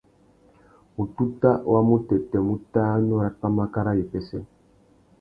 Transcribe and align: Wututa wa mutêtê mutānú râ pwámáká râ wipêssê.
Wututa 0.95 1.51
wa 1.71 1.81
mutêtê 1.87 2.39
mutānú 2.47 3.13
râ 3.23 3.29
pwámáká 3.39 3.79
râ 3.85 3.91
wipêssê. 3.97 4.39